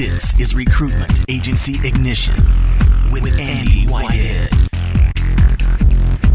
[0.00, 2.34] This is Recruitment Agency Ignition
[3.12, 4.48] with, Andy Whitehead.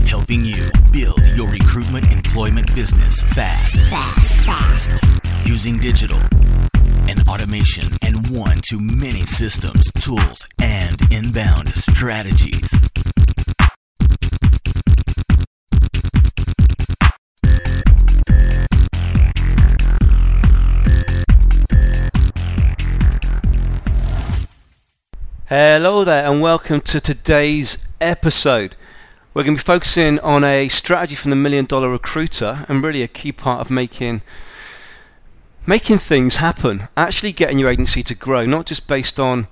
[0.07, 3.79] Helping you build your recruitment employment business fast.
[3.89, 5.47] Fast, fast.
[5.47, 6.19] Using digital
[7.09, 12.71] and automation and one to many systems, tools, and inbound strategies.
[25.47, 28.75] Hello there, and welcome to today's episode.
[29.31, 33.03] We're going to be focusing on a strategy from the Million Dollar Recruiter, and really
[33.03, 34.23] a key part of making
[35.67, 36.87] making things happen.
[36.97, 39.47] Actually, getting your agency to grow, not just based on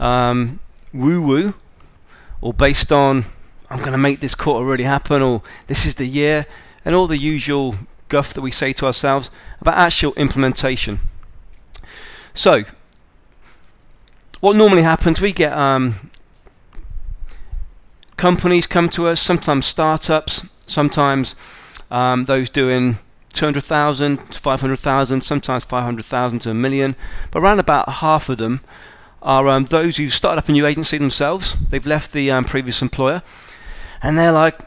[0.00, 0.58] um,
[0.92, 1.54] woo woo,
[2.40, 3.24] or based on
[3.70, 6.44] I'm going to make this quarter really happen, or this is the year,
[6.84, 7.76] and all the usual
[8.08, 10.98] guff that we say to ourselves about actual implementation.
[12.34, 12.64] So,
[14.40, 16.10] what normally happens, we get um,
[18.16, 21.34] companies come to us, sometimes startups, sometimes
[21.90, 22.98] um, those doing
[23.32, 26.96] 200,000 to 500,000, sometimes 500,000 to a million,
[27.30, 28.60] but around about half of them
[29.22, 31.56] are um, those who started up a new agency themselves.
[31.68, 33.22] They've left the um, previous employer,
[34.02, 34.58] and they're like,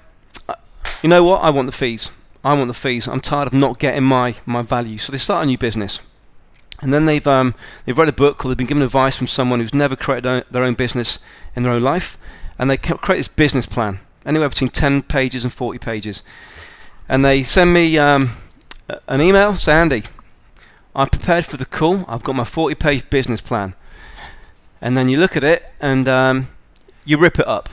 [0.48, 0.56] uh,
[1.02, 1.42] you know what?
[1.42, 2.12] I want the fees.
[2.44, 3.08] I want the fees.
[3.08, 5.00] I'm tired of not getting my my value.
[5.00, 6.02] So they start a new business
[6.84, 9.60] and then they've um, they've read a book or they've been given advice from someone
[9.60, 11.20] who's never created their own business
[11.56, 12.18] in their own life,
[12.60, 16.24] and they create this business plan, anywhere between 10 pages and 40 pages,
[17.08, 18.32] and they send me um,
[19.08, 20.04] an email, say Andy,
[20.96, 22.06] I'm prepared for the call.
[22.08, 23.74] I've got my 40-page business plan,
[24.82, 26.48] and then you look at it and um,
[27.06, 27.70] you rip it up.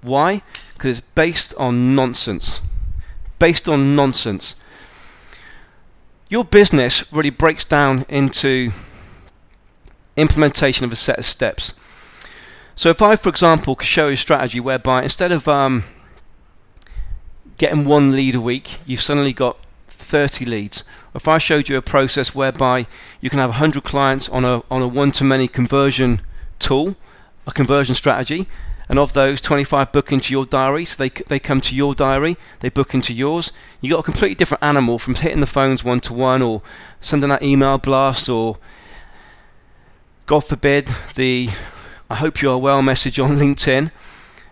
[0.00, 0.42] Why?
[0.72, 2.60] Because it's based on nonsense.
[3.38, 4.56] Based on nonsense
[6.28, 8.70] your business really breaks down into
[10.16, 11.72] implementation of a set of steps.
[12.74, 15.84] So if I, for example, could show you a strategy whereby instead of um,
[17.56, 20.84] getting one lead a week, you've suddenly got 30 leads.
[21.14, 22.86] If I showed you a process whereby
[23.20, 26.20] you can have 100 clients on a on a one-to-many conversion
[26.58, 26.96] tool,
[27.46, 28.46] a conversion strategy,
[28.88, 30.84] and of those 25 book into your diary.
[30.84, 32.36] So they, they come to your diary.
[32.60, 33.52] They book into yours.
[33.80, 36.62] You got a completely different animal from hitting the phones one to one or
[37.00, 38.58] sending out email blasts or
[40.26, 41.48] god forbid the
[42.10, 43.90] i hope you are well message on linkedin.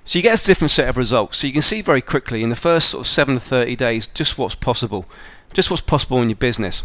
[0.05, 1.39] So you get a different set of results.
[1.39, 4.07] So you can see very quickly in the first sort of 7 to 30 days
[4.07, 5.07] just what's possible
[5.53, 6.83] just what's possible in your business.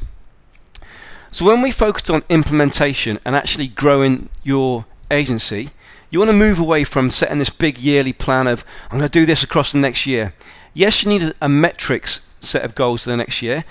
[1.30, 5.72] So when we focused on implementation and actually growing your agency
[6.12, 9.20] you want to move away from setting this big yearly plan of, I'm going to
[9.20, 10.34] do this across the next year.
[10.74, 13.64] Yes, you need a, metrics set of goals for the next year,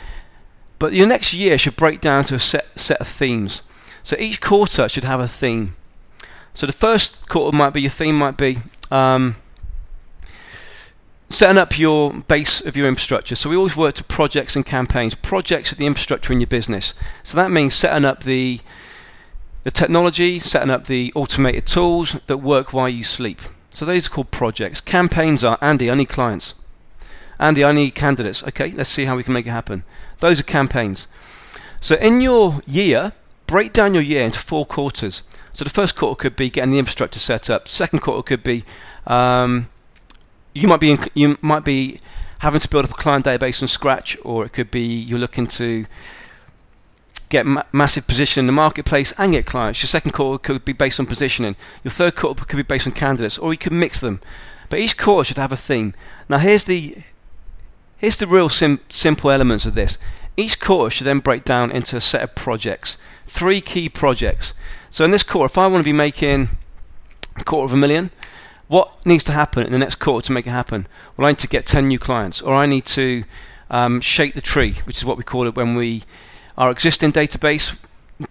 [0.78, 3.62] but your next year should break down to a set, set of themes.
[4.02, 5.76] So each quarter should have a theme.
[6.54, 8.58] So the first quarter might be, your theme might be,
[8.90, 9.36] um,
[11.28, 13.36] setting up your base of your infrastructure.
[13.36, 15.14] So we always work to projects and campaigns.
[15.14, 16.94] Projects are the infrastructure in your business.
[17.22, 18.60] So that means setting up the
[19.62, 23.40] the technology, setting up the automated tools that work while you sleep.
[23.70, 24.80] So these are called projects.
[24.80, 26.54] Campaigns are Andy, I need clients.
[27.38, 28.42] Andy, I need candidates.
[28.42, 29.84] Okay, let's see how we can make it happen.
[30.18, 31.08] Those are campaigns.
[31.80, 33.12] So in your year,
[33.46, 35.22] break down your year into four quarters.
[35.52, 37.66] So the first quarter could be getting the infrastructure set up.
[37.66, 38.64] Second quarter could be
[39.06, 39.68] um,
[40.52, 42.00] you might be in, you might be
[42.40, 45.46] having to build up a client database from scratch, or it could be you're looking
[45.46, 45.86] to
[47.30, 49.82] get ma- massive position in the marketplace and get clients.
[49.82, 51.56] Your second quarter could be based on positioning.
[51.82, 54.20] Your third quarter could be based on candidates, or you could mix them.
[54.68, 55.94] But each quarter should have a theme.
[56.28, 56.96] Now here's the
[57.96, 59.96] here's the real sim- simple elements of this.
[60.36, 64.54] Each quarter should then break down into a set of projects, three key projects.
[64.90, 66.48] So in this quarter, if I want to be making
[67.36, 68.10] a quarter of a million,
[68.68, 70.86] what needs to happen in the next quarter to make it happen?
[71.16, 73.24] Well, I need to get 10 new clients, or I need to
[73.68, 76.04] um, shake the tree, which is what we call it when we
[76.60, 77.74] our existing database.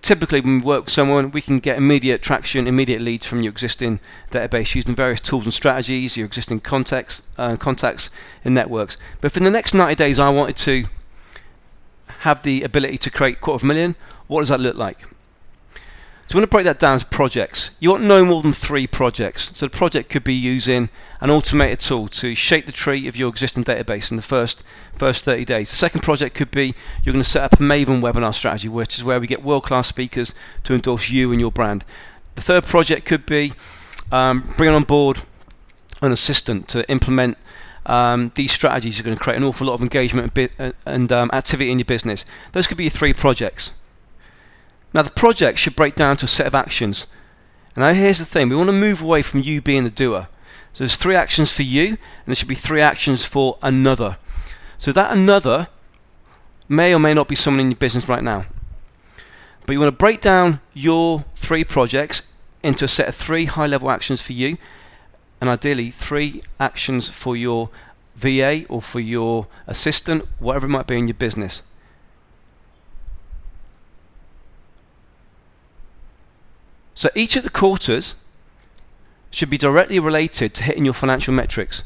[0.03, 3.49] Typically, when we work with someone, we can get immediate traction, immediate leads from your
[3.49, 3.99] existing
[4.29, 8.11] database using various tools and strategies, your existing contacts, uh, contacts
[8.45, 8.97] and networks.
[9.19, 10.85] But for the next 90 days, I wanted to
[12.19, 13.95] have the ability to create quarter of a million.
[14.27, 14.99] What does that look like?
[16.29, 17.71] So we want to break that down as projects.
[17.79, 19.49] You want no more than three projects.
[19.57, 20.89] So the project could be using
[21.21, 25.23] an automated tool to shape the tree of your existing database in the first first
[25.23, 25.71] 30 days.
[25.71, 28.95] The second project could be you're going to set up a Maven webinar strategy, which
[28.95, 30.35] is where we get world-class speakers
[30.65, 31.83] to endorse you and your brand.
[32.35, 33.53] The third project could be
[34.11, 35.23] um, bringing on board
[36.03, 37.39] an assistant to implement
[37.87, 40.37] um, these strategies are going to create an awful lot of engagement
[40.85, 42.23] and, um, activity in your business.
[42.51, 43.73] Those could be your three projects.
[44.93, 47.07] Now, the project should break down to a set of actions.
[47.75, 50.27] Now, here's the thing we want to move away from you being the doer.
[50.73, 51.97] So, there's three actions for you, and
[52.27, 54.17] there should be three actions for another.
[54.77, 55.67] So, that another
[56.67, 58.45] may or may not be someone in your business right now.
[59.65, 62.31] But you want to break down your three projects
[62.63, 64.57] into a set of three high level actions for you,
[65.39, 67.69] and ideally, three actions for your
[68.15, 71.63] VA or for your assistant, whatever it might be in your business.
[76.99, 78.15] So each of the quarters
[79.31, 81.81] should be directly related to hitting your financial metrics.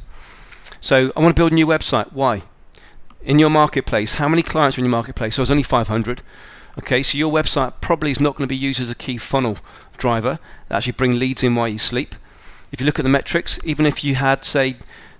[0.81, 2.11] So I want to build a new website.
[2.13, 2.41] Why?
[3.21, 5.35] In your marketplace, how many clients are in your marketplace?
[5.35, 6.23] So it's only 500.
[6.79, 9.59] Okay, so your website probably is not going to be used as a key funnel
[9.99, 12.15] driver that actually bring leads in while you sleep.
[12.71, 14.77] If you look at the metrics, even if you had say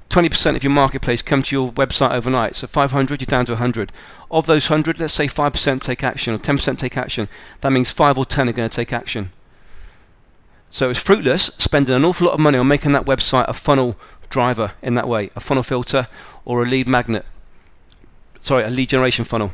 [0.09, 3.91] 20% of your marketplace come to your website overnight, so 500, you're down to 100.
[4.31, 7.27] Of those 100, let's say 5% take action or 10% take action.
[7.61, 9.29] That means 5 or 10 are going to take action.
[10.73, 13.95] So it's fruitless spending an awful lot of money on making that website a funnel
[14.31, 16.07] driver in that way, a funnel filter
[16.45, 17.27] or a lead magnet.
[18.39, 19.51] Sorry, a lead generation funnel,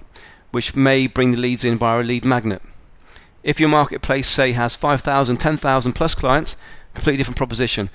[0.52, 2.62] which may bring the leads in via a lead magnet.
[3.44, 6.56] If your marketplace, say, has 5,000, 10,000 plus clients,
[6.94, 7.90] completely different proposition.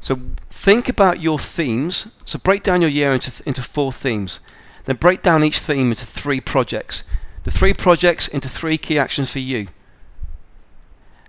[0.00, 2.10] So think about your themes.
[2.24, 4.40] So break down your year into, into four themes.
[4.86, 7.04] Then break down each theme into three projects.
[7.44, 9.68] The three projects into three key actions for you.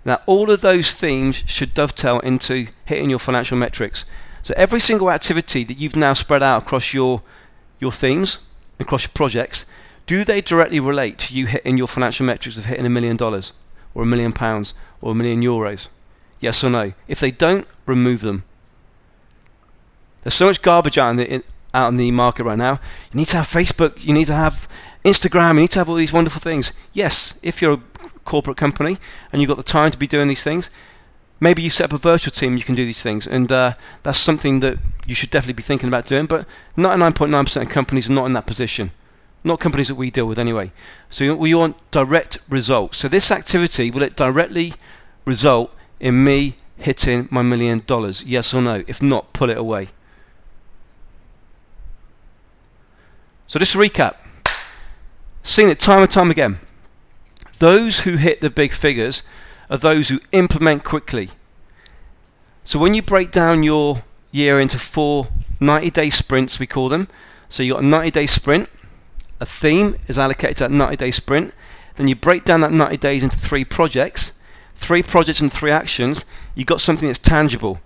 [0.04, 4.04] Now, all of those themes should dovetail into hitting your financial metrics.
[4.42, 7.22] So, every single activity that you've now spread out across your,
[7.78, 8.38] your themes,
[8.78, 9.64] across your projects,
[10.06, 13.54] do they directly relate to you hitting your financial metrics of hitting a million dollars,
[13.94, 15.88] or a million pounds, or a million euros?
[16.40, 16.92] Yes or no?
[17.08, 18.44] If they don't, remove them.
[20.22, 21.42] There's so much garbage out in the, in,
[21.72, 22.80] out in the market right now.
[23.12, 24.68] You need to have Facebook, you need to have
[25.04, 26.74] Instagram, you need to have all these wonderful things.
[26.92, 27.80] Yes, if you're
[28.24, 28.98] corporate company
[29.32, 30.70] and you've got the time to be doing these things,
[31.40, 34.18] maybe you set up a virtual team, you can do these things, and uh, that's
[34.18, 36.26] something that you should definitely be thinking about doing.
[36.26, 38.90] But 99.9% of companies are not in that position,
[39.42, 40.72] not companies that we deal with anyway.
[41.10, 42.98] So we want direct results.
[42.98, 44.72] So this activity will it directly
[45.24, 48.24] result in me hitting my million dollars?
[48.24, 48.84] Yes or no?
[48.86, 49.88] If not, pull it away.
[53.46, 54.16] So just to recap,
[55.42, 56.56] seen it time and time again.
[57.64, 59.22] Those who hit the big figures
[59.70, 61.30] are those who implement quickly.
[62.62, 64.02] So when you break down your
[64.32, 65.28] year into four
[65.60, 67.08] 90 day sprints, we call them.
[67.48, 68.68] So you've got a 90 day sprint,
[69.40, 71.54] a theme is allocated to that 90 day sprint.
[71.96, 74.32] Then you break down that 90 days into three projects,
[74.74, 76.26] three projects and three actions.
[76.54, 77.80] You've got something that's tangible.